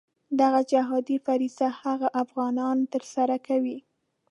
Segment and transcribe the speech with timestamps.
[0.39, 3.77] دغه جهادي فریضه هغه افغانان ترسره کوي.